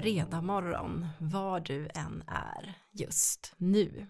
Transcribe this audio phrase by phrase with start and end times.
[0.00, 4.06] fredag morgon var du än är just nu.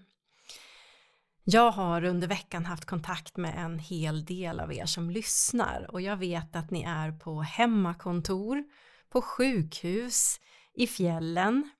[1.44, 6.00] Jag har under veckan haft kontakt med en hel del av er som lyssnar och
[6.00, 8.64] jag vet att ni är på hemmakontor,
[9.08, 10.40] på sjukhus,
[10.74, 11.70] i fjällen,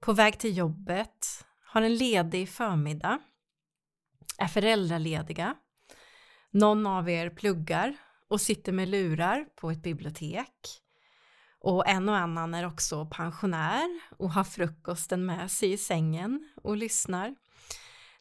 [0.00, 3.18] på väg till jobbet, har en ledig förmiddag,
[4.38, 5.54] är föräldralediga,
[6.50, 7.96] någon av er pluggar
[8.28, 10.82] och sitter med lurar på ett bibliotek
[11.66, 16.76] och en och annan är också pensionär och har frukosten med sig i sängen och
[16.76, 17.34] lyssnar.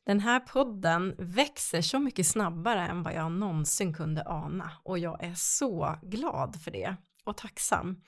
[0.06, 5.24] Den här podden växer så mycket snabbare än vad jag någonsin kunde ana och jag
[5.24, 8.02] är så glad för det och tacksam.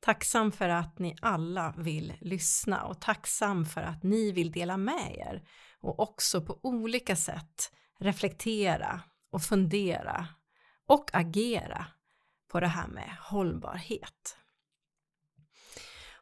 [0.00, 5.16] Tacksam för att ni alla vill lyssna och tacksam för att ni vill dela med
[5.18, 5.42] er
[5.80, 9.00] och också på olika sätt reflektera
[9.30, 10.26] och fundera
[10.86, 11.86] och agera
[12.48, 14.38] på det här med hållbarhet.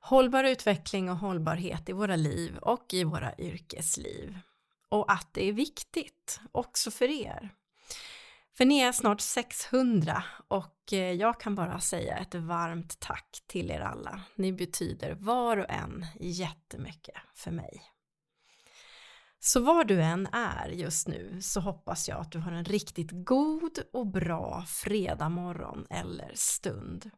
[0.04, 4.38] Hållbar utveckling och hållbarhet i våra liv och i våra yrkesliv.
[4.88, 7.50] Och att det är viktigt också för er.
[8.56, 13.70] För ni är snart 600 och eh, jag kan bara säga ett varmt tack till
[13.70, 14.20] er alla.
[14.34, 17.82] Ni betyder var och en jättemycket för mig.
[19.40, 23.10] Så var du än är just nu så hoppas jag att du har en riktigt
[23.12, 27.10] god och bra fredag morgon eller stund.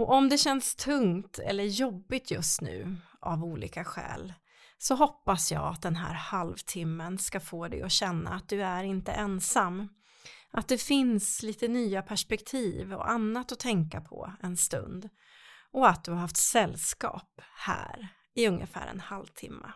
[0.00, 4.34] Och om det känns tungt eller jobbigt just nu av olika skäl
[4.78, 8.82] så hoppas jag att den här halvtimmen ska få dig att känna att du är
[8.82, 9.88] inte ensam.
[10.50, 15.08] Att det finns lite nya perspektiv och annat att tänka på en stund.
[15.72, 19.72] Och att du har haft sällskap här i ungefär en halvtimme.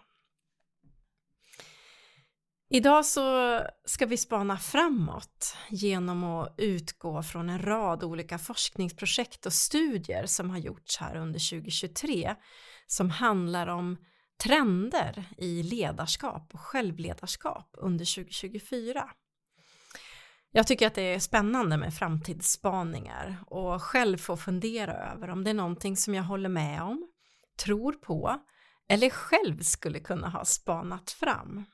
[2.75, 9.53] Idag så ska vi spana framåt genom att utgå från en rad olika forskningsprojekt och
[9.53, 12.34] studier som har gjorts här under 2023
[12.87, 13.97] som handlar om
[14.43, 19.11] trender i ledarskap och självledarskap under 2024.
[20.51, 25.51] Jag tycker att det är spännande med framtidsspaningar och själv få fundera över om det
[25.51, 27.09] är någonting som jag håller med om,
[27.65, 28.41] tror på
[28.89, 31.65] eller själv skulle kunna ha spanat fram.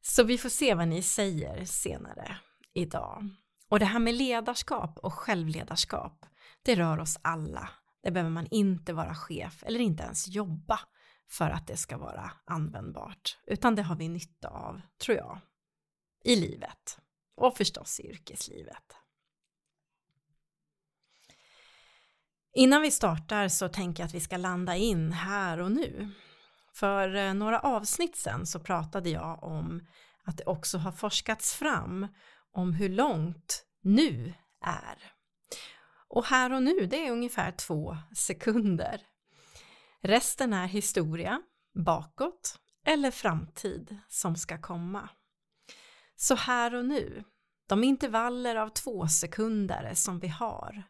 [0.00, 2.36] Så vi får se vad ni säger senare
[2.74, 3.28] idag.
[3.68, 6.26] Och det här med ledarskap och självledarskap,
[6.62, 7.70] det rör oss alla.
[8.02, 10.80] Det behöver man inte vara chef eller inte ens jobba
[11.30, 15.40] för att det ska vara användbart, utan det har vi nytta av, tror jag,
[16.24, 16.98] i livet
[17.34, 18.96] och förstås i yrkeslivet.
[22.54, 26.12] Innan vi startar så tänker jag att vi ska landa in här och nu.
[26.78, 29.86] För eh, några avsnitt sen så pratade jag om
[30.24, 32.06] att det också har forskats fram
[32.52, 34.34] om hur långt nu
[34.64, 35.12] är.
[36.08, 39.00] Och här och nu, det är ungefär två sekunder.
[40.00, 41.42] Resten är historia,
[41.84, 45.08] bakåt eller framtid som ska komma.
[46.16, 47.24] Så här och nu,
[47.68, 50.82] de intervaller av två sekunder som vi har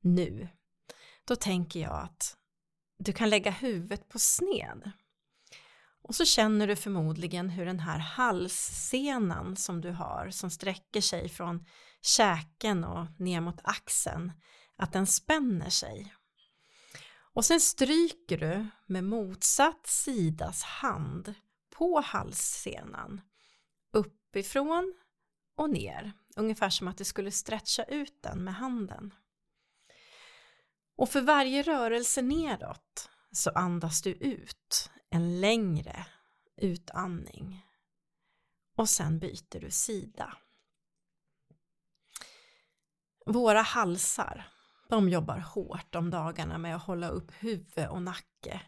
[0.00, 0.48] nu,
[1.24, 2.36] då tänker jag att
[2.98, 4.92] du kan lägga huvudet på sned
[6.08, 11.28] och så känner du förmodligen hur den här halssenan som du har som sträcker sig
[11.28, 11.64] från
[12.02, 14.32] käken och ner mot axeln,
[14.76, 16.14] att den spänner sig.
[17.34, 21.34] Och sen stryker du med motsatt sidas hand
[21.70, 23.20] på halssenan
[23.92, 24.94] uppifrån
[25.56, 29.14] och ner, ungefär som att du skulle stretcha ut den med handen.
[30.96, 36.06] Och för varje rörelse nedåt så andas du ut en längre
[36.56, 37.66] utandning
[38.76, 40.36] och sen byter du sida.
[43.26, 44.48] Våra halsar,
[44.88, 48.62] de jobbar hårt om dagarna med att hålla upp huvud och nacke,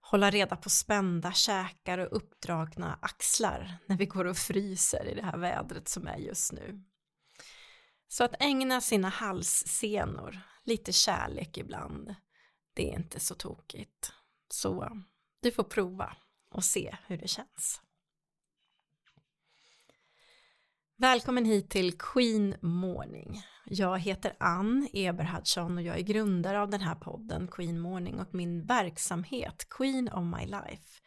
[0.00, 5.22] hålla reda på spända käkar och uppdragna axlar när vi går och fryser i det
[5.24, 6.84] här vädret som är just nu.
[8.08, 12.14] Så att ägna sina halssenor lite kärlek ibland,
[12.74, 14.12] det är inte så tokigt.
[14.48, 15.02] Så
[15.42, 16.16] du får prova
[16.50, 17.80] och se hur det känns.
[20.96, 23.42] Välkommen hit till Queen Morning.
[23.66, 28.34] Jag heter Ann Eberhardsson och jag är grundare av den här podden Queen Morning och
[28.34, 31.00] min verksamhet Queen of My Life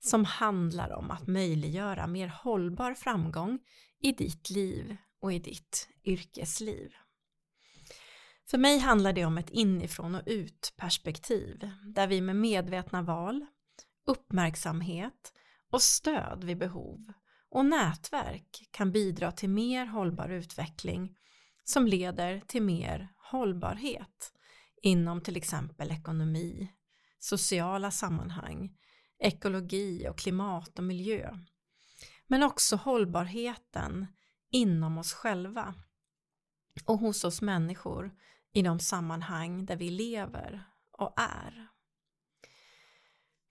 [0.00, 3.58] som handlar om att möjliggöra mer hållbar framgång
[4.00, 6.92] i ditt liv och i ditt yrkesliv.
[8.46, 13.46] För mig handlar det om ett inifrån och ut perspektiv där vi med medvetna val
[14.06, 15.32] uppmärksamhet
[15.70, 17.12] och stöd vid behov
[17.50, 21.16] och nätverk kan bidra till mer hållbar utveckling
[21.64, 24.32] som leder till mer hållbarhet
[24.82, 26.72] inom till exempel ekonomi,
[27.18, 28.76] sociala sammanhang,
[29.18, 31.38] ekologi och klimat och miljö.
[32.26, 34.06] Men också hållbarheten
[34.50, 35.74] inom oss själva
[36.84, 38.14] och hos oss människor
[38.52, 40.64] i de sammanhang där vi lever
[40.98, 41.68] och är.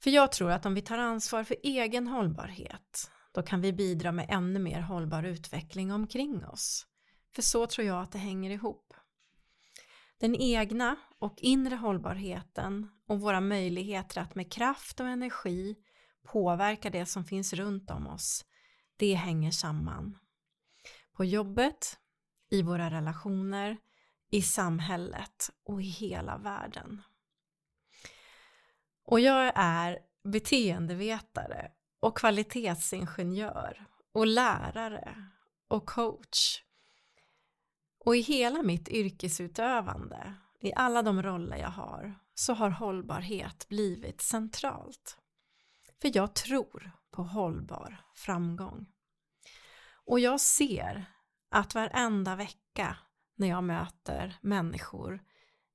[0.03, 4.11] För jag tror att om vi tar ansvar för egen hållbarhet då kan vi bidra
[4.11, 6.87] med ännu mer hållbar utveckling omkring oss.
[7.35, 8.93] För så tror jag att det hänger ihop.
[10.17, 15.75] Den egna och inre hållbarheten och våra möjligheter att med kraft och energi
[16.23, 18.45] påverka det som finns runt om oss,
[18.97, 20.17] det hänger samman.
[21.13, 21.99] På jobbet,
[22.49, 23.77] i våra relationer,
[24.31, 27.01] i samhället och i hela världen.
[29.05, 35.31] Och jag är beteendevetare och kvalitetsingenjör och lärare
[35.67, 36.63] och coach.
[38.05, 44.21] Och i hela mitt yrkesutövande, i alla de roller jag har, så har hållbarhet blivit
[44.21, 45.17] centralt.
[46.01, 48.85] För jag tror på hållbar framgång.
[50.05, 51.05] Och jag ser
[51.49, 52.97] att varenda vecka
[53.35, 55.23] när jag möter människor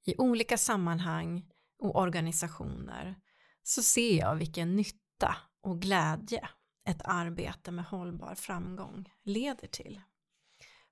[0.04, 3.20] i olika sammanhang och organisationer
[3.62, 6.48] så ser jag vilken nytta och glädje
[6.88, 10.00] ett arbete med hållbar framgång leder till.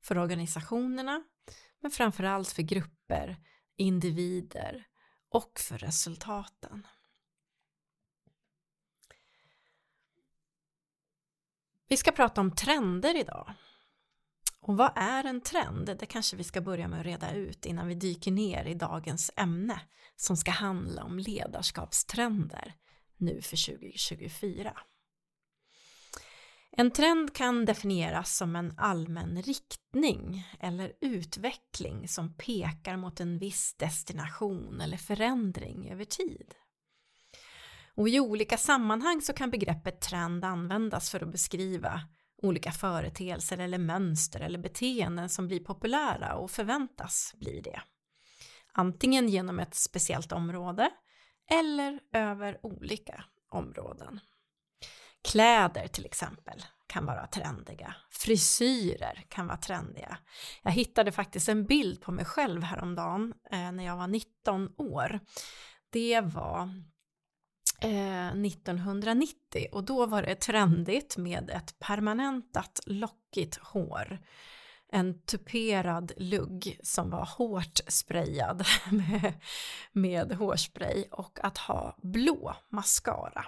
[0.03, 1.25] För organisationerna,
[1.81, 3.37] men framförallt för grupper,
[3.77, 4.87] individer
[5.29, 6.87] och för resultaten.
[11.89, 13.55] Vi ska prata om trender idag.
[14.67, 15.97] Och vad är en trend?
[15.99, 19.31] Det kanske vi ska börja med att reda ut innan vi dyker ner i dagens
[19.37, 19.81] ämne
[20.17, 22.75] som ska handla om ledarskapstrender
[23.17, 24.79] nu för 2024.
[26.71, 33.75] En trend kan definieras som en allmän riktning eller utveckling som pekar mot en viss
[33.75, 36.55] destination eller förändring över tid.
[37.95, 42.03] Och I olika sammanhang så kan begreppet trend användas för att beskriva
[42.43, 47.81] olika företeelser eller mönster eller beteenden som blir populära och förväntas bli det.
[48.73, 50.91] Antingen genom ett speciellt område
[51.51, 54.21] eller över olika områden.
[55.29, 57.95] Kläder till exempel kan vara trendiga.
[58.11, 60.19] Frisyrer kan vara trendiga.
[60.63, 65.21] Jag hittade faktiskt en bild på mig själv häromdagen eh, när jag var 19 år.
[65.91, 66.71] Det var
[67.81, 74.19] Eh, 1990 och då var det trendigt med ett permanentat lockigt hår.
[74.93, 79.33] En tuperad lugg som var hårt sprayad med,
[79.93, 83.45] med hårspray och att ha blå mascara.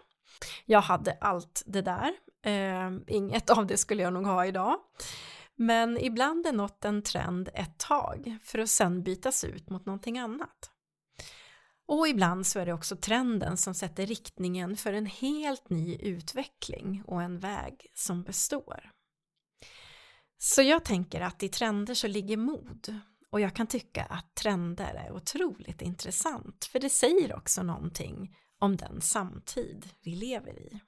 [0.65, 4.77] Jag hade allt det där, eh, inget av det skulle jag nog ha idag.
[5.55, 10.19] Men ibland är något en trend ett tag för att sen bytas ut mot någonting
[10.19, 10.71] annat.
[11.89, 17.03] Och ibland så är det också trenden som sätter riktningen för en helt ny utveckling
[17.07, 18.91] och en väg som består.
[20.39, 23.01] Så jag tänker att i trender så ligger mod
[23.31, 28.77] och jag kan tycka att trender är otroligt intressant för det säger också någonting om
[28.77, 30.81] den samtid vi lever i.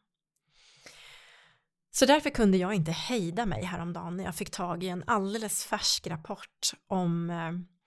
[1.91, 5.65] Så därför kunde jag inte hejda mig häromdagen när jag fick tag i en alldeles
[5.65, 7.80] färsk rapport om eh,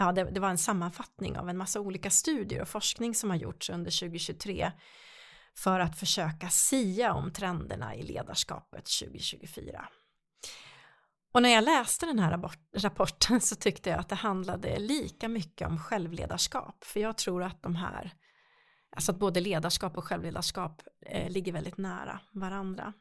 [0.00, 3.36] ja, det, det, var en sammanfattning av en massa olika studier och forskning som har
[3.36, 4.72] gjorts under 2023
[5.56, 9.88] för att försöka sia om trenderna i ledarskapet 2024.
[11.32, 15.68] Och när jag läste den här rapporten så tyckte jag att det handlade lika mycket
[15.68, 18.14] om självledarskap, för jag tror att de här,
[18.96, 22.92] alltså att både ledarskap och självledarskap eh, ligger väldigt nära varandra.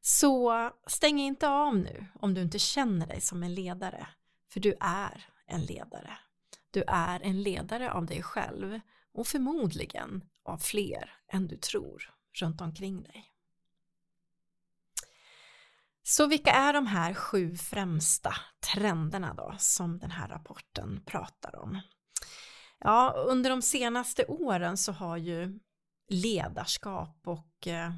[0.00, 4.06] Så stäng inte av nu om du inte känner dig som en ledare,
[4.52, 6.18] för du är en ledare.
[6.70, 8.80] Du är en ledare av dig själv
[9.12, 13.32] och förmodligen av fler än du tror runt omkring dig.
[16.02, 18.34] Så vilka är de här sju främsta
[18.74, 21.80] trenderna då som den här rapporten pratar om?
[22.78, 25.58] Ja, under de senaste åren så har ju
[26.08, 27.92] ledarskap och eh,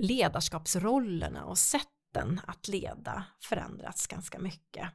[0.00, 4.88] ledarskapsrollerna och sätten att leda förändrats ganska mycket.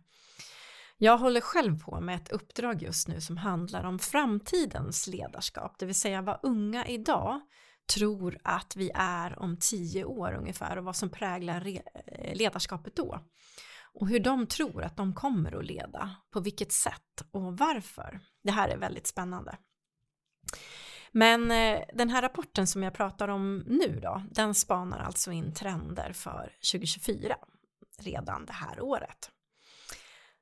[0.98, 5.86] Jag håller själv på med ett uppdrag just nu som handlar om framtidens ledarskap, det
[5.86, 7.42] vill säga vad unga idag
[7.94, 11.68] tror att vi är om tio år ungefär och vad som präglar
[12.06, 13.20] eh, ledarskapet då.
[13.94, 18.20] Och hur de tror att de kommer att leda, på vilket sätt och varför.
[18.44, 19.58] Det här är väldigt spännande.
[21.12, 25.54] Men eh, den här rapporten som jag pratar om nu då, den spanar alltså in
[25.54, 27.38] trender för 2024
[28.00, 29.32] redan det här året.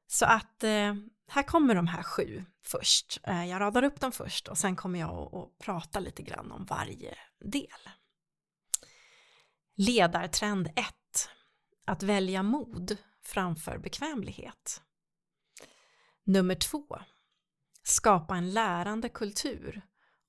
[0.08, 0.96] Så att eh,
[1.28, 3.20] här kommer de här sju först.
[3.24, 6.66] Eh, jag radar upp dem först och sen kommer jag att prata lite grann om
[6.66, 7.90] varje del.
[9.76, 11.30] Ledartrend 1.
[11.86, 14.82] Att välja mod framför bekvämlighet.
[16.24, 17.00] Nummer 2.
[17.84, 19.82] Skapa en lärande kultur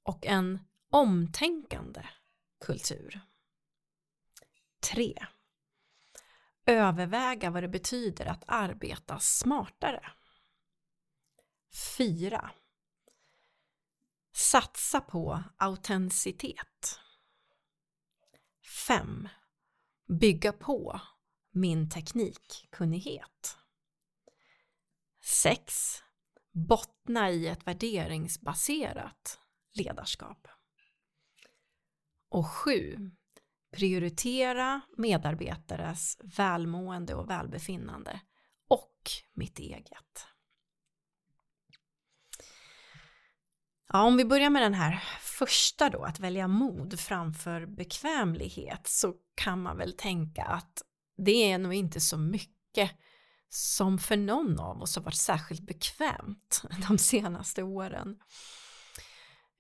[0.02, 0.59] och en
[0.90, 2.09] omtänkande
[2.64, 3.21] kultur.
[4.92, 5.26] 3.
[6.66, 10.12] Överväga vad det betyder att arbeta smartare.
[11.99, 12.50] 4.
[14.32, 17.00] Satsa på autenticitet.
[18.87, 19.28] 5.
[20.20, 21.00] Bygga på
[21.50, 23.58] min teknikkunnighet.
[25.20, 26.02] 6.
[26.52, 29.40] Bottna i ett värderingsbaserat
[29.73, 30.49] ledarskap.
[32.28, 33.11] Och 7.
[33.76, 38.21] Prioritera medarbetares välmående och välbefinnande
[38.68, 40.26] och mitt eget.
[43.88, 49.14] Ja, om vi börjar med den här första då, att välja mod framför bekvämlighet, så
[49.35, 50.83] kan man väl tänka att
[51.16, 52.90] det är nog inte så mycket
[53.49, 58.18] som för någon av oss har varit särskilt bekvämt de senaste åren.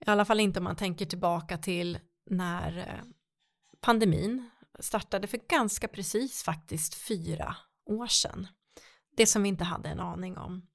[0.06, 1.98] I alla fall inte om man tänker tillbaka till
[2.30, 3.15] när eh,
[3.86, 8.46] pandemin startade för ganska precis faktiskt fyra år sedan.
[9.16, 10.66] Det som vi inte hade en aning om.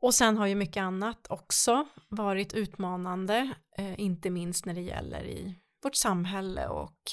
[0.00, 5.24] Och sen har ju mycket annat också varit utmanande, eh, inte minst när det gäller
[5.24, 7.12] i vårt samhälle och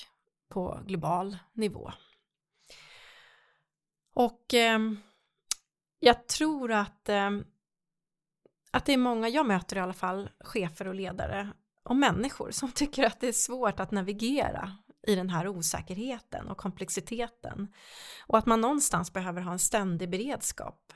[0.49, 1.91] på global nivå.
[4.13, 4.79] Och eh,
[5.99, 7.29] jag tror att, eh,
[8.71, 12.71] att det är många, jag möter i alla fall, chefer och ledare och människor som
[12.75, 17.73] tycker att det är svårt att navigera i den här osäkerheten och komplexiteten
[18.27, 20.93] och att man någonstans behöver ha en ständig beredskap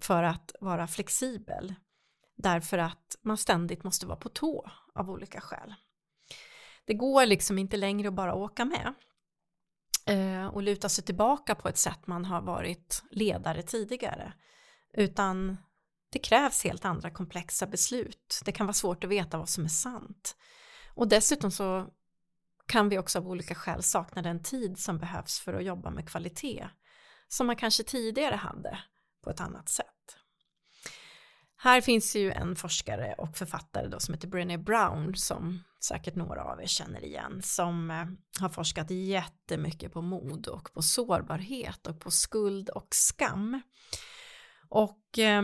[0.00, 1.74] för att vara flexibel
[2.36, 5.74] därför att man ständigt måste vara på tå av olika skäl.
[6.84, 8.94] Det går liksom inte längre att bara åka med
[10.06, 14.32] eh, och luta sig tillbaka på ett sätt man har varit ledare tidigare
[14.92, 15.56] utan
[16.12, 18.42] det krävs helt andra komplexa beslut.
[18.44, 20.36] Det kan vara svårt att veta vad som är sant.
[20.94, 21.86] Och dessutom så
[22.72, 26.08] kan vi också av olika skäl sakna den tid som behövs för att jobba med
[26.08, 26.68] kvalitet
[27.28, 28.78] som man kanske tidigare hade
[29.24, 29.86] på ett annat sätt.
[31.56, 36.44] Här finns ju en forskare och författare då som heter Brené Brown som säkert några
[36.44, 38.06] av er känner igen som eh,
[38.40, 43.62] har forskat jättemycket på mod och på sårbarhet och på skuld och skam.
[44.68, 45.42] Och eh,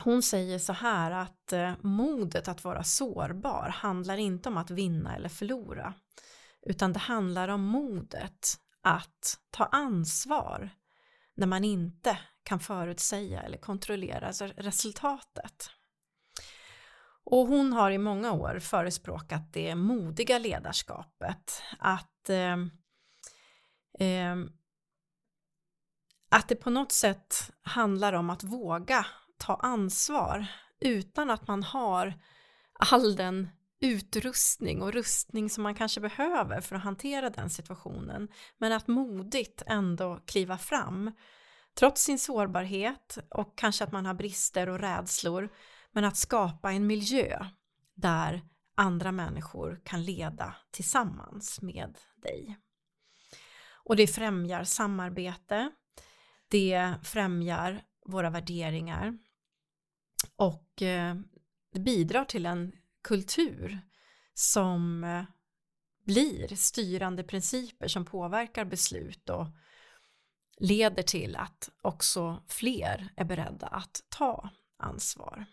[0.00, 5.16] hon säger så här att eh, modet att vara sårbar handlar inte om att vinna
[5.16, 5.94] eller förlora
[6.62, 10.70] utan det handlar om modet att ta ansvar
[11.34, 15.70] när man inte kan förutsäga eller kontrollera resultatet.
[17.24, 22.56] Och hon har i många år förespråkat det modiga ledarskapet, att, eh,
[24.08, 24.36] eh,
[26.28, 29.06] att det på något sätt handlar om att våga
[29.38, 30.46] ta ansvar
[30.80, 32.14] utan att man har
[32.72, 33.48] all den
[33.80, 38.28] utrustning och rustning som man kanske behöver för att hantera den situationen.
[38.58, 41.12] Men att modigt ändå kliva fram
[41.78, 45.48] trots sin sårbarhet och kanske att man har brister och rädslor
[45.92, 47.46] men att skapa en miljö
[47.94, 48.42] där
[48.74, 52.58] andra människor kan leda tillsammans med dig.
[53.84, 55.70] Och det främjar samarbete,
[56.48, 59.18] det främjar våra värderingar
[60.36, 61.16] och eh,
[61.72, 62.72] det bidrar till en
[63.02, 63.80] kultur
[64.34, 65.24] som eh,
[66.04, 69.46] blir styrande principer som påverkar beslut och
[70.58, 75.46] leder till att också fler är beredda att ta ansvar.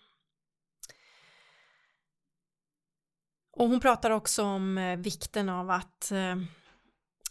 [3.51, 6.35] Och hon pratar också om eh, vikten av att eh,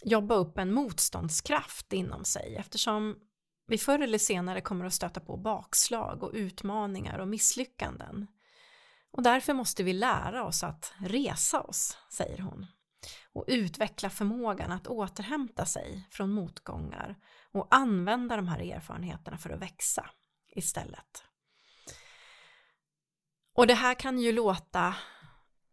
[0.02, 3.16] jobba upp en motståndskraft inom sig eftersom
[3.66, 8.26] vi förr eller senare kommer att stöta på bakslag och utmaningar och misslyckanden.
[9.10, 12.66] Och därför måste vi lära oss att resa oss, säger hon,
[13.32, 17.16] och utveckla förmågan att återhämta sig från motgångar
[17.52, 20.10] och använda de här erfarenheterna för att växa
[20.48, 21.24] istället.
[23.54, 24.94] Och det här kan ju låta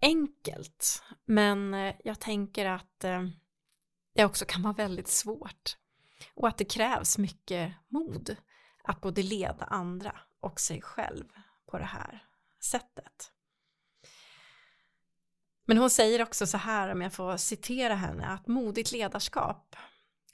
[0.02, 3.24] enkelt, men eh, jag tänker att eh,
[4.16, 5.78] det också kan vara väldigt svårt
[6.34, 8.36] och att det krävs mycket mod
[8.84, 11.26] att både leda andra och sig själv
[11.72, 12.26] på det här
[12.64, 13.32] sättet.
[15.66, 19.76] Men hon säger också så här, om jag får citera henne, att modigt ledarskap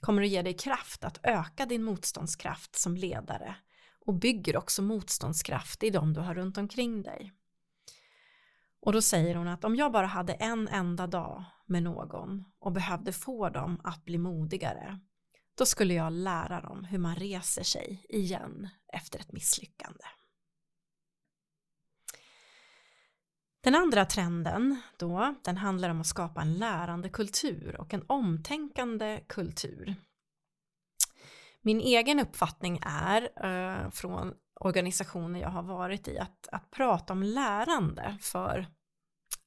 [0.00, 3.56] kommer att ge dig kraft att öka din motståndskraft som ledare
[4.06, 7.32] och bygger också motståndskraft i de du har runt omkring dig.
[8.80, 12.72] Och då säger hon att om jag bara hade en enda dag med någon och
[12.72, 15.00] behövde få dem att bli modigare,
[15.58, 20.04] då skulle jag lära dem hur man reser sig igen efter ett misslyckande.
[23.60, 29.20] Den andra trenden då, den handlar om att skapa en lärande kultur och en omtänkande
[29.28, 29.94] kultur.
[31.60, 37.22] Min egen uppfattning är eh, från organisationer jag har varit i att, att prata om
[37.22, 38.58] lärande för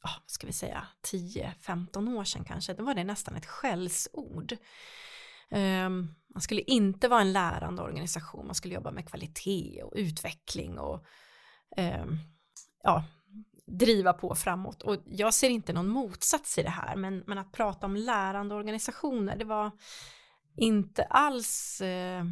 [0.03, 4.57] oh, ska vi säga 10-15 år sedan kanske, då var det nästan ett skällsord.
[5.51, 10.79] Um, man skulle inte vara en lärande organisation, man skulle jobba med kvalitet och utveckling
[10.79, 11.05] och
[11.77, 12.19] um,
[12.83, 13.03] ja,
[13.65, 14.81] driva på framåt.
[14.81, 18.55] Och jag ser inte någon motsats i det här, men, men att prata om lärande
[18.55, 19.71] organisationer, det var
[20.55, 22.25] inte alls eh,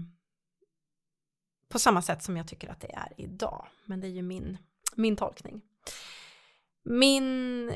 [1.69, 3.67] på samma sätt som jag tycker att det är idag.
[3.85, 4.57] Men det är ju min,
[4.95, 5.61] min tolkning.
[6.83, 7.71] Min,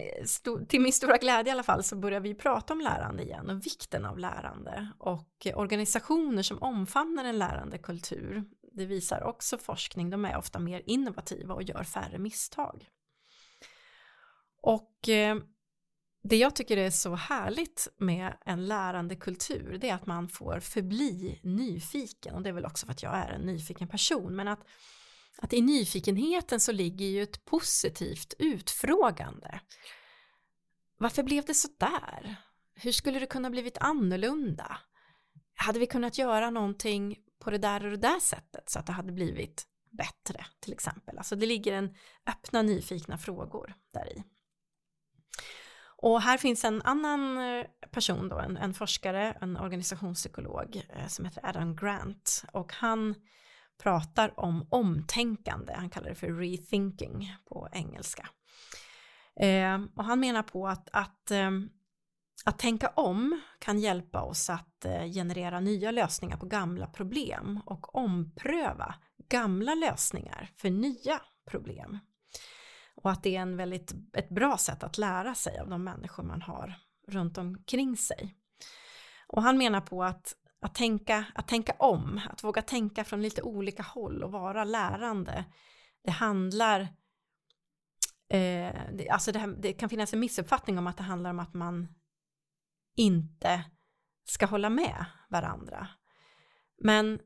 [0.67, 3.65] till min stora glädje i alla fall så börjar vi prata om lärande igen och
[3.65, 8.43] vikten av lärande och organisationer som omfamnar en lärande kultur.
[8.71, 12.87] Det visar också forskning, de är ofta mer innovativa och gör färre misstag.
[14.61, 15.37] Och eh,
[16.23, 20.59] det jag tycker är så härligt med en lärande kultur det är att man får
[20.59, 24.47] förbli nyfiken och det är väl också för att jag är en nyfiken person men
[24.47, 24.67] att,
[25.37, 29.59] att i nyfikenheten så ligger ju ett positivt utfrågande.
[30.97, 32.35] Varför blev det så där?
[32.75, 34.77] Hur skulle det kunna blivit annorlunda?
[35.55, 38.93] Hade vi kunnat göra någonting på det där och det där sättet så att det
[38.93, 41.17] hade blivit bättre till exempel?
[41.17, 41.95] Alltså det ligger en
[42.27, 44.23] öppna nyfikna frågor där i.
[45.97, 51.25] Och här finns en annan eh, person då, en, en forskare, en organisationspsykolog eh, som
[51.25, 53.15] heter Adam Grant och han
[53.83, 58.29] pratar om omtänkande, han kallar det för rethinking på engelska.
[59.39, 61.51] Eh, och han menar på att, att, eh,
[62.45, 67.95] att tänka om kan hjälpa oss att eh, generera nya lösningar på gamla problem och
[67.95, 68.95] ompröva
[69.29, 71.99] gamla lösningar för nya problem.
[72.95, 76.23] Och att det är en väldigt, ett bra sätt att lära sig av de människor
[76.23, 76.75] man har
[77.07, 78.35] runt omkring sig.
[79.27, 80.33] Och han menar på att,
[80.63, 85.45] att, tänka, att tänka om, att våga tänka från lite olika håll och vara lärande,
[86.03, 86.81] det handlar
[88.29, 91.39] eh, det, alltså det, här, det kan finnas en missuppfattning om att det handlar om
[91.39, 91.87] att man
[92.95, 93.63] inte
[94.25, 95.87] ska hålla med varandra.
[96.83, 97.19] Men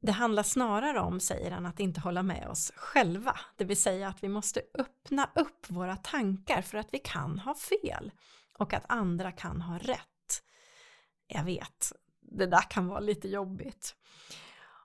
[0.00, 3.40] det handlar snarare om, säger han, att inte hålla med oss själva.
[3.56, 7.54] Det vill säga att vi måste öppna upp våra tankar för att vi kan ha
[7.54, 8.10] fel
[8.58, 10.42] och att andra kan ha rätt.
[11.26, 11.92] Jag vet,
[12.30, 13.94] det där kan vara lite jobbigt.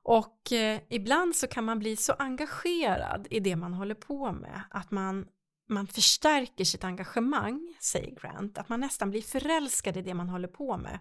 [0.04, 4.62] Och eh, ibland så kan man bli så engagerad i det man håller på med
[4.70, 5.26] att man,
[5.70, 10.48] man förstärker sitt engagemang, säger Grant, att man nästan blir förälskad i det man håller
[10.48, 11.00] på med.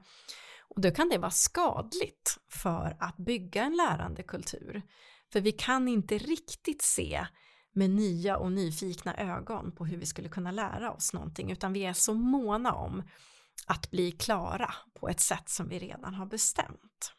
[0.68, 4.82] Och då kan det vara skadligt för att bygga en lärande kultur.
[5.32, 7.26] För vi kan inte riktigt se
[7.72, 11.84] med nya och nyfikna ögon på hur vi skulle kunna lära oss någonting utan vi
[11.84, 13.02] är så måna om
[13.66, 17.12] att bli klara på ett sätt som vi redan har bestämt.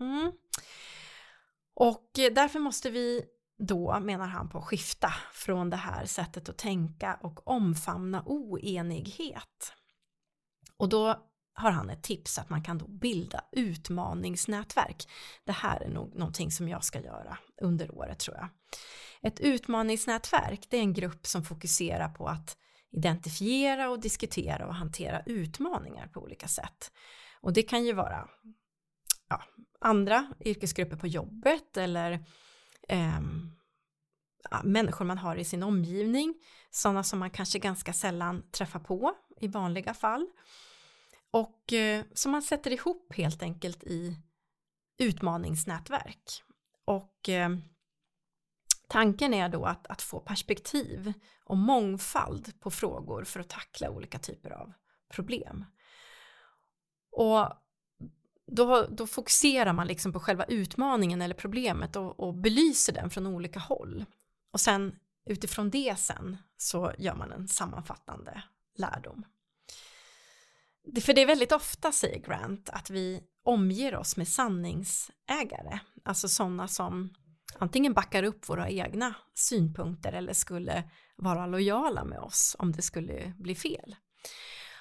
[0.00, 0.32] Mm.
[1.74, 3.24] Och därför måste vi
[3.58, 9.72] då, menar han på, skifta från det här sättet att tänka och omfamna oenighet.
[10.76, 15.08] Och då har han ett tips att man kan då bilda utmaningsnätverk.
[15.44, 18.48] Det här är nog någonting som jag ska göra under året tror jag.
[19.22, 22.56] Ett utmaningsnätverk det är en grupp som fokuserar på att
[22.92, 26.92] identifiera och diskutera och hantera utmaningar på olika sätt.
[27.40, 28.28] Och det kan ju vara
[29.28, 29.42] ja,
[29.80, 32.12] andra yrkesgrupper på jobbet eller
[32.88, 33.20] eh,
[34.64, 36.34] människor man har i sin omgivning,
[36.70, 40.26] sådana som man kanske ganska sällan träffar på i vanliga fall.
[41.30, 44.16] Och eh, som man sätter ihop helt enkelt i
[44.98, 46.42] utmaningsnätverk.
[46.84, 47.50] Och eh,
[48.90, 51.12] tanken är då att, att få perspektiv
[51.44, 54.72] och mångfald på frågor för att tackla olika typer av
[55.08, 55.64] problem.
[57.12, 57.48] Och
[58.46, 63.26] då, då fokuserar man liksom på själva utmaningen eller problemet och, och belyser den från
[63.26, 64.04] olika håll.
[64.52, 68.42] Och sen utifrån det sen så gör man en sammanfattande
[68.78, 69.24] lärdom.
[71.02, 76.68] För det är väldigt ofta, säger Grant, att vi omger oss med sanningsägare, alltså sådana
[76.68, 77.14] som
[77.58, 80.84] antingen backar upp våra egna synpunkter eller skulle
[81.16, 83.96] vara lojala med oss om det skulle bli fel.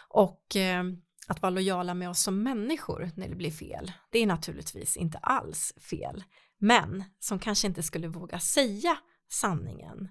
[0.09, 0.83] Och eh,
[1.27, 5.17] att vara lojala med oss som människor när det blir fel, det är naturligtvis inte
[5.17, 6.23] alls fel,
[6.57, 8.97] men som kanske inte skulle våga säga
[9.29, 10.09] sanningen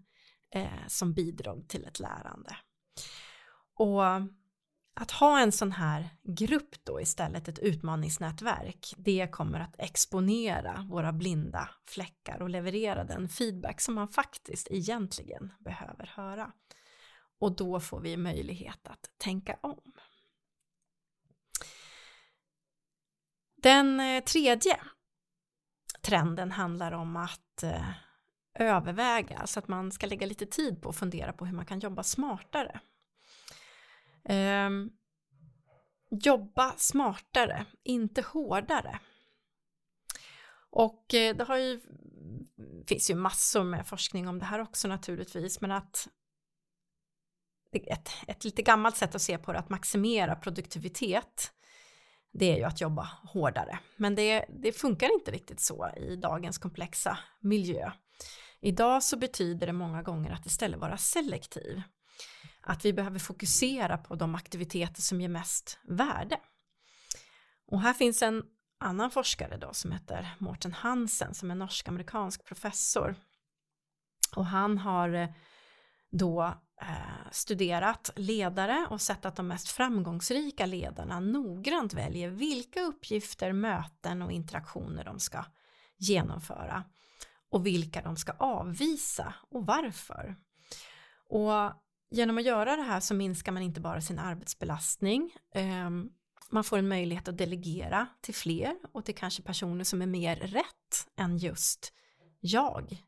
[0.55, 2.57] eh, som bidrag till ett lärande.
[3.75, 4.03] Och
[5.01, 11.13] att ha en sån här grupp då istället, ett utmaningsnätverk, det kommer att exponera våra
[11.13, 16.53] blinda fläckar och leverera den feedback som man faktiskt egentligen behöver höra.
[17.41, 19.81] Och då får vi möjlighet att tänka om.
[23.57, 24.81] Den eh, tredje
[26.03, 27.91] trenden handlar om att eh,
[28.55, 31.81] överväga, alltså att man ska lägga lite tid på att fundera på hur man kan
[31.81, 32.81] jobba smartare.
[34.29, 34.71] Eh,
[36.11, 38.99] jobba smartare, inte hårdare.
[40.71, 41.81] Och eh, det har ju,
[42.87, 46.09] finns ju massor med forskning om det här också naturligtvis, men att
[47.73, 51.53] ett, ett lite gammalt sätt att se på det, att maximera produktivitet,
[52.33, 53.79] det är ju att jobba hårdare.
[53.97, 57.93] Men det, det funkar inte riktigt så i dagens komplexa miljö.
[58.61, 61.83] Idag så betyder det många gånger att istället vara selektiv.
[62.61, 66.41] Att vi behöver fokusera på de aktiviteter som ger mest värde.
[67.67, 68.43] Och här finns en
[68.81, 73.15] annan forskare då som heter Morten Hansen som är norsk-amerikansk professor.
[74.37, 75.29] Och han har eh,
[76.11, 76.43] då
[76.81, 84.23] eh, studerat ledare och sett att de mest framgångsrika ledarna noggrant väljer vilka uppgifter, möten
[84.23, 85.45] och interaktioner de ska
[85.97, 86.85] genomföra
[87.51, 90.37] och vilka de ska avvisa och varför.
[91.29, 91.53] Och
[92.11, 96.11] genom att göra det här så minskar man inte bara sin arbetsbelastning, ehm,
[96.51, 100.37] man får en möjlighet att delegera till fler och till kanske personer som är mer
[100.37, 101.93] rätt än just
[102.41, 103.05] jag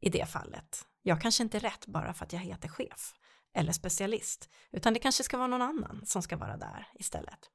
[0.00, 0.86] i det fallet.
[1.02, 3.14] Jag kanske inte är rätt bara för att jag heter chef
[3.54, 7.50] eller specialist, utan det kanske ska vara någon annan som ska vara där istället.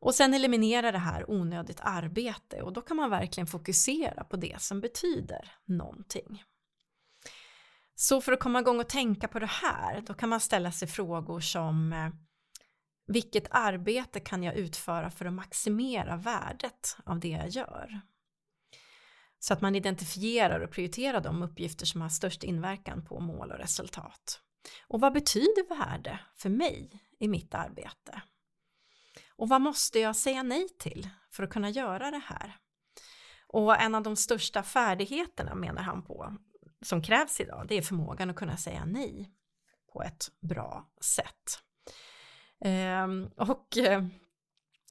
[0.00, 4.62] Och sen eliminera det här onödigt arbete och då kan man verkligen fokusera på det
[4.62, 6.44] som betyder någonting.
[8.00, 10.88] Så för att komma igång och tänka på det här, då kan man ställa sig
[10.88, 12.08] frågor som eh,
[13.06, 18.00] vilket arbete kan jag utföra för att maximera värdet av det jag gör?
[19.38, 23.58] Så att man identifierar och prioriterar de uppgifter som har störst inverkan på mål och
[23.58, 24.40] resultat.
[24.88, 28.22] Och vad betyder värde för mig i mitt arbete?
[29.36, 32.56] Och vad måste jag säga nej till för att kunna göra det här?
[33.46, 36.36] Och en av de största färdigheterna menar han på
[36.82, 39.32] som krävs idag det är förmågan att kunna säga nej
[39.92, 41.62] på ett bra sätt.
[42.60, 44.04] Ehm, och eh,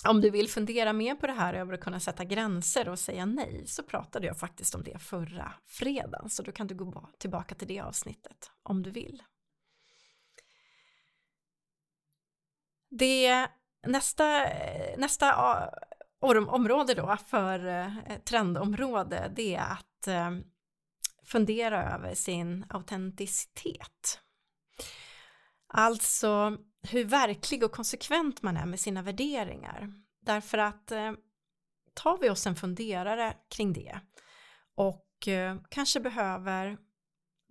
[0.07, 3.25] om du vill fundera mer på det här över att kunna sätta gränser och säga
[3.25, 7.55] nej så pratade jag faktiskt om det förra fredagen så då kan du gå tillbaka
[7.55, 9.23] till det avsnittet om du vill.
[12.89, 13.47] Det
[13.87, 15.27] nästa, eh, nästa
[16.21, 20.31] eh, område då för eh, trendområde det är att eh,
[21.27, 24.21] fundera över sin autenticitet.
[25.67, 29.93] Alltså hur verklig och konsekvent man är med sina värderingar.
[30.21, 31.11] Därför att eh,
[31.93, 33.99] tar vi oss en funderare kring det
[34.75, 36.77] och eh, kanske behöver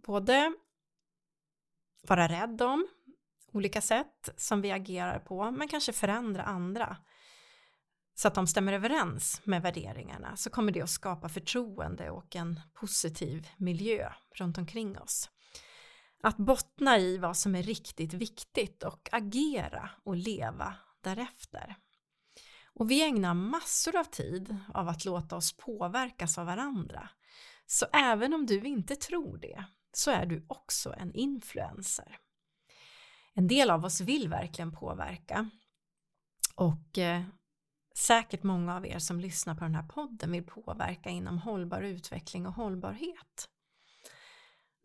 [0.06, 0.52] både
[2.08, 2.88] vara rädd om
[3.52, 6.96] olika sätt som vi agerar på men kanske förändra andra
[8.18, 12.60] så att de stämmer överens med värderingarna så kommer det att skapa förtroende och en
[12.74, 15.30] positiv miljö runt omkring oss.
[16.22, 21.76] Att bottna i vad som är riktigt viktigt och agera och leva därefter.
[22.74, 27.08] Och vi ägnar massor av tid av att låta oss påverkas av varandra.
[27.66, 32.18] Så även om du inte tror det så är du också en influencer.
[33.34, 35.50] En del av oss vill verkligen påverka
[36.54, 37.22] och eh,
[37.96, 42.46] säkert många av er som lyssnar på den här podden vill påverka inom hållbar utveckling
[42.46, 43.48] och hållbarhet.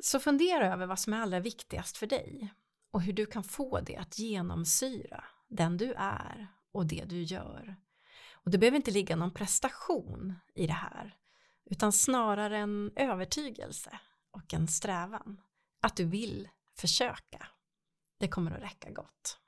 [0.03, 2.53] Så fundera över vad som är allra viktigast för dig
[2.91, 7.75] och hur du kan få det att genomsyra den du är och det du gör.
[8.31, 11.15] Och det behöver inte ligga någon prestation i det här
[11.65, 13.99] utan snarare en övertygelse
[14.31, 15.41] och en strävan
[15.81, 17.47] att du vill försöka.
[18.19, 19.40] Det kommer att räcka gott.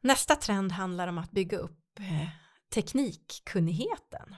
[0.00, 2.28] Nästa trend handlar om att bygga upp eh,
[2.74, 4.36] teknikkunnigheten.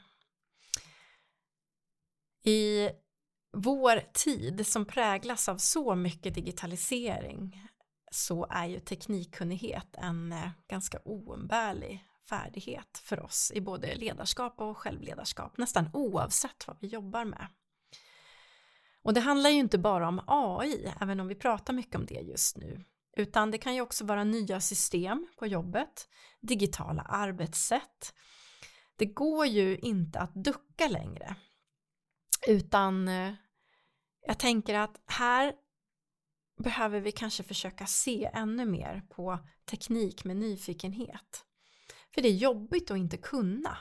[2.44, 2.90] I
[3.52, 7.68] vår tid som präglas av så mycket digitalisering
[8.10, 14.78] så är ju teknikkunnighet en eh, ganska oumbärlig färdighet för oss i både ledarskap och
[14.78, 17.46] självledarskap, nästan oavsett vad vi jobbar med.
[19.02, 22.20] Och det handlar ju inte bara om AI, även om vi pratar mycket om det
[22.20, 22.84] just nu,
[23.16, 26.08] utan det kan ju också vara nya system på jobbet,
[26.40, 28.14] digitala arbetssätt.
[28.96, 31.36] Det går ju inte att ducka längre,
[32.48, 33.34] utan eh,
[34.26, 35.54] jag tänker att här
[36.62, 41.44] behöver vi kanske försöka se ännu mer på teknik med nyfikenhet.
[42.14, 43.78] För det är jobbigt att inte kunna.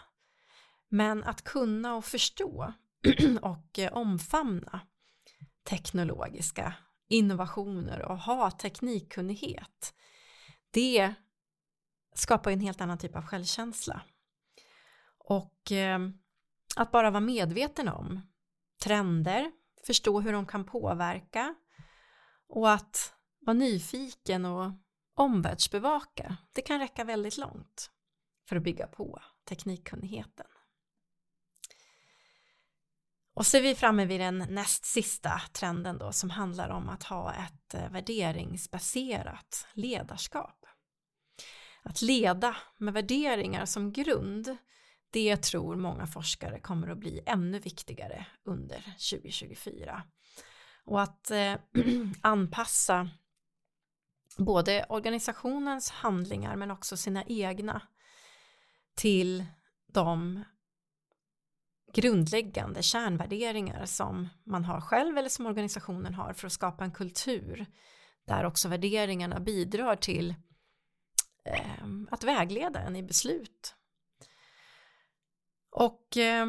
[0.90, 2.74] Men att kunna och förstå
[3.42, 4.82] och eh, omfamna
[5.64, 6.74] teknologiska
[7.12, 9.94] innovationer och ha teknikkunnighet,
[10.72, 11.14] det
[12.16, 14.02] skapar en helt annan typ av självkänsla.
[15.18, 16.00] Och eh,
[16.76, 18.22] att bara vara medveten om
[18.84, 19.52] trender,
[19.86, 21.56] förstå hur de kan påverka
[22.48, 24.72] och att vara nyfiken och
[25.16, 27.92] omvärldsbevaka, det kan räcka väldigt långt
[28.50, 30.51] för att bygga på teknikkunnigheten.
[33.34, 37.04] Och så är vi framme vid den näst sista trenden då som handlar om att
[37.04, 40.66] ha ett eh, värderingsbaserat ledarskap.
[41.84, 44.58] Att leda med värderingar som grund,
[45.12, 50.04] det tror många forskare kommer att bli ännu viktigare under 2024.
[50.86, 51.56] Och att eh,
[52.22, 53.10] anpassa
[54.38, 57.82] både organisationens handlingar men också sina egna
[58.96, 59.46] till
[59.94, 60.44] de
[61.94, 67.66] grundläggande kärnvärderingar som man har själv eller som organisationen har för att skapa en kultur
[68.28, 70.36] där också värderingarna bidrar till
[71.46, 73.76] eh, att vägleda en i beslut.
[75.72, 76.46] Och eh,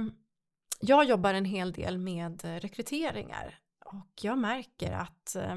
[0.80, 5.56] jag jobbar en hel del med rekryteringar och jag märker att eh,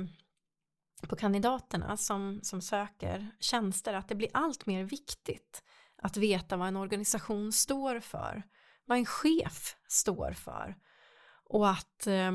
[1.09, 5.63] på kandidaterna som, som söker tjänster att det blir allt mer viktigt
[5.97, 8.43] att veta vad en organisation står för
[8.85, 10.75] vad en chef står för
[11.45, 12.31] och att eh,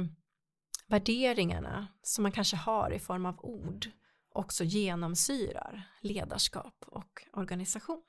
[0.87, 3.91] värderingarna som man kanske har i form av ord
[4.33, 8.03] också genomsyrar ledarskap och organisation.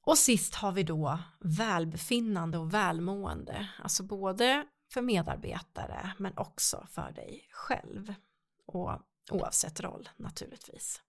[0.00, 7.12] Och sist har vi då välbefinnande och välmående, alltså både för medarbetare men också för
[7.12, 8.14] dig själv
[8.66, 11.02] och oavsett roll naturligtvis.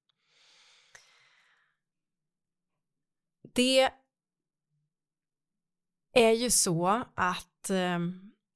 [3.42, 3.92] Det
[6.18, 8.00] är ju så att eh,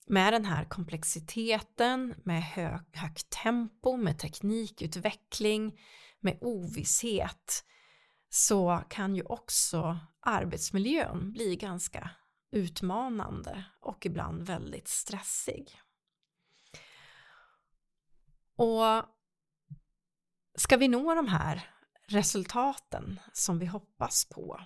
[0.08, 5.80] med den här komplexiteten, med hö högt tempo, med teknikutveckling,
[6.20, 7.66] med ovisshet
[8.30, 12.10] så kan ju också arbetsmiljön bli ganska
[12.52, 15.82] utmanande och ibland väldigt stressig.
[18.56, 19.06] Och
[20.56, 21.70] ska vi nå de här
[22.08, 24.62] resultaten som vi hoppas på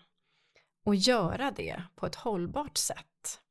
[0.86, 3.42] och göra det på ett hållbart sätt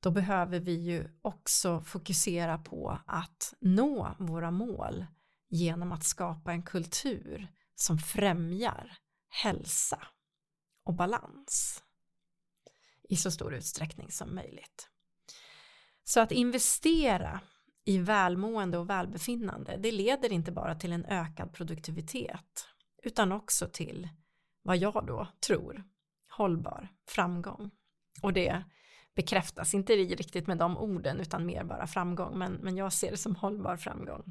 [0.00, 5.06] då behöver vi ju också fokusera på att nå våra mål
[5.48, 8.96] genom att skapa en kultur som främjar
[9.28, 10.06] hälsa
[10.84, 11.82] och balans
[13.08, 14.88] i så stor utsträckning som möjligt.
[16.04, 17.40] Så att investera
[17.84, 22.66] i välmående och välbefinnande det leder inte bara till en ökad produktivitet
[23.02, 24.08] utan också till
[24.62, 25.91] vad jag då tror
[26.36, 27.70] hållbar framgång.
[28.22, 28.64] Och det
[29.14, 33.16] bekräftas inte riktigt med de orden utan mer bara framgång men, men jag ser det
[33.16, 34.22] som hållbar framgång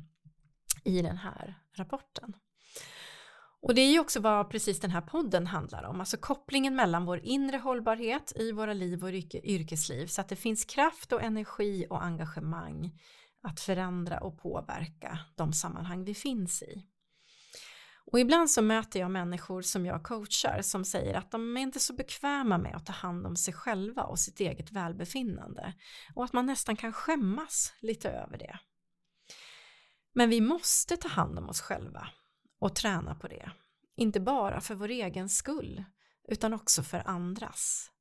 [0.83, 2.33] i den här rapporten.
[3.61, 7.05] Och det är ju också vad precis den här podden handlar om, alltså kopplingen mellan
[7.05, 9.09] vår inre hållbarhet i våra liv och
[9.43, 12.99] yrkesliv så att det finns kraft och energi och engagemang
[13.41, 16.85] att förändra och påverka de sammanhang vi finns i.
[18.11, 21.79] Och ibland så möter jag människor som jag coachar som säger att de är inte
[21.79, 25.73] så bekväma med att ta hand om sig själva och sitt eget välbefinnande
[26.15, 28.59] och att man nästan kan skämmas lite över det.
[30.13, 32.07] Men vi måste ta hand om oss själva
[32.59, 33.51] och träna på det.
[33.95, 35.83] Inte bara för vår egen skull
[36.27, 37.91] utan också för andras.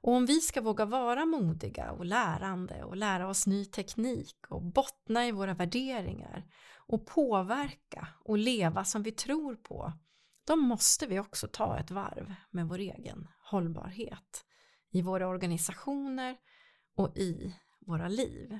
[0.00, 4.62] Och om vi ska våga vara modiga och lärande och lära oss ny teknik och
[4.62, 6.44] bottna i våra värderingar
[6.76, 9.92] och påverka och leva som vi tror på,
[10.46, 14.44] då måste vi också ta ett varv med vår egen hållbarhet
[14.90, 16.36] i våra organisationer
[16.94, 18.58] och i våra liv.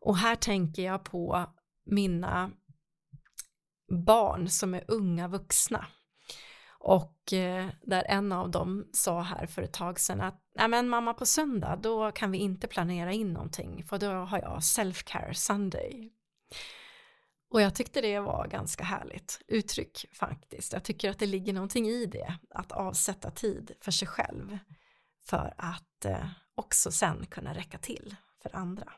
[0.00, 1.46] Och här tänker jag på
[1.84, 2.50] mina
[4.06, 5.86] barn som är unga vuxna
[6.84, 10.88] och eh, där en av dem sa här för ett tag sedan att Nej men
[10.88, 15.32] mamma på söndag då kan vi inte planera in någonting för då har jag self-care
[15.32, 16.12] Sunday.
[17.50, 20.72] Och jag tyckte det var ganska härligt uttryck faktiskt.
[20.72, 24.58] Jag tycker att det ligger någonting i det, att avsätta tid för sig själv
[25.24, 28.92] för att eh, också sen kunna räcka till för andra.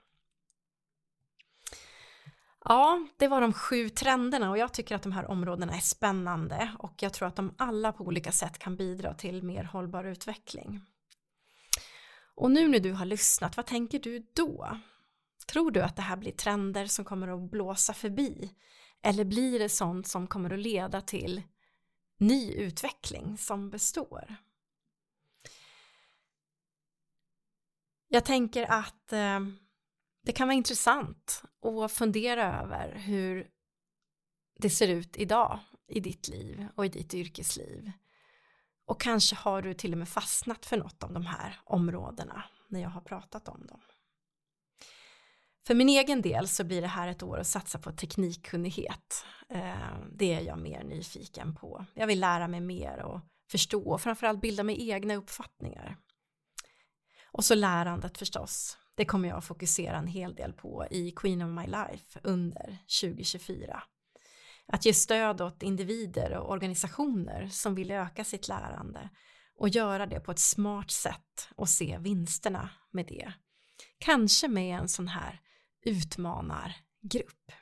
[2.69, 6.77] Ja, det var de sju trenderna och jag tycker att de här områdena är spännande
[6.79, 10.81] och jag tror att de alla på olika sätt kan bidra till mer hållbar utveckling.
[12.35, 14.81] Och nu när du har lyssnat, vad tänker du då?
[15.47, 18.51] Tror du att det här blir trender som kommer att blåsa förbi?
[19.03, 21.43] Eller blir det sånt som kommer att leda till
[22.19, 24.37] ny utveckling som består?
[28.09, 29.41] Jag tänker att eh,
[30.25, 33.49] det kan vara intressant att fundera över hur
[34.59, 35.59] det ser ut idag
[35.89, 37.93] i ditt liv och i ditt yrkesliv.
[38.87, 42.81] Och kanske har du till och med fastnat för något av de här områdena när
[42.81, 43.81] jag har pratat om dem.
[45.67, 49.25] För min egen del så blir det här ett år att satsa på teknikkunnighet.
[49.49, 51.87] Eh, det är jag mer nyfiken på.
[51.95, 55.97] Jag vill lära mig mer och förstå och framförallt bilda mig egna uppfattningar.
[57.25, 58.79] Och så lärandet förstås.
[58.95, 63.83] Det kommer jag fokusera en hel del på i Queen of My Life under 2024.
[64.67, 69.11] Att ge stöd åt individer och organisationer som vill öka sitt lärande
[69.57, 73.33] och göra det på ett smart sätt och se vinsterna med det.
[73.99, 75.41] Kanske med en sån här
[75.83, 77.53] utmanargrupp.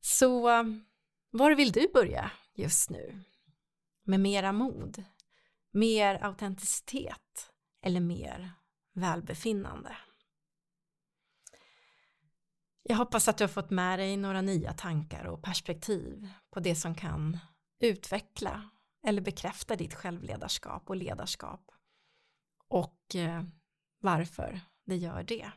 [0.00, 0.40] Så
[1.30, 3.22] var vill du börja just nu?
[4.04, 5.04] Med mera mod?
[5.70, 7.50] Mer autenticitet?
[7.82, 8.52] Eller mer
[8.96, 9.96] välbefinnande?
[12.82, 16.74] Jag hoppas att du har fått med dig några nya tankar och perspektiv på det
[16.74, 17.38] som kan
[17.80, 18.70] utveckla
[19.06, 21.70] eller bekräfta ditt självledarskap och ledarskap
[22.68, 23.42] och eh,
[24.00, 25.50] varför det gör det.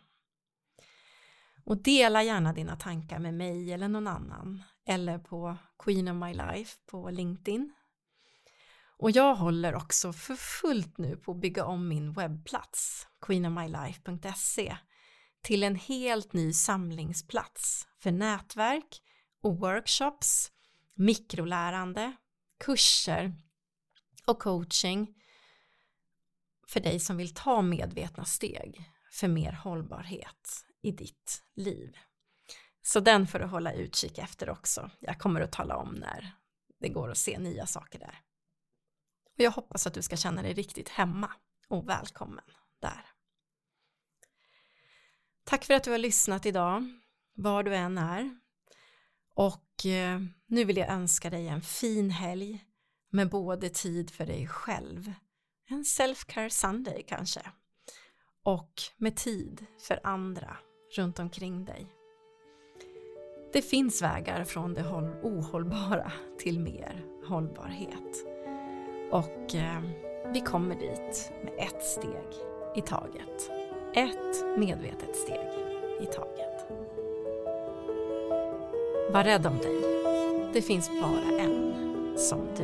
[1.66, 6.34] Och dela gärna dina tankar med mig eller någon annan eller på Queen of My
[6.34, 7.74] Life på LinkedIn.
[8.98, 14.78] Och jag håller också för fullt nu på att bygga om min webbplats queenofmylife.se
[15.42, 19.02] till en helt ny samlingsplats för nätverk
[19.42, 20.52] och workshops,
[20.94, 22.16] mikrolärande,
[22.64, 23.34] kurser
[24.26, 25.16] och coaching
[26.68, 31.98] för dig som vill ta medvetna steg för mer hållbarhet i ditt liv.
[32.82, 34.92] Så den får du hålla utkik efter också.
[35.00, 36.32] Jag kommer att tala om när
[36.80, 38.22] det går att se nya saker där.
[39.38, 41.32] Och jag hoppas att du ska känna dig riktigt hemma
[41.68, 42.46] och välkommen
[42.82, 43.19] där.
[45.50, 46.90] Tack för att du har lyssnat idag,
[47.36, 48.30] var du än är.
[49.36, 52.64] Och eh, nu vill jag önska dig en fin helg
[53.12, 55.14] med både tid för dig själv,
[55.70, 57.42] en self-care Sunday kanske,
[58.44, 60.58] och med tid för andra
[60.96, 61.88] runt omkring dig.
[63.54, 64.88] Det finns vägar från det
[65.24, 68.26] ohållbara till mer hållbarhet.
[69.12, 69.82] Och eh,
[70.34, 72.28] vi kommer dit med ett steg
[72.76, 73.59] i taget.
[73.94, 75.50] Ett medvetet steg
[76.02, 76.66] i taget.
[79.12, 79.76] Var rädd om dig.
[80.54, 81.74] Det finns bara en
[82.18, 82.64] som du.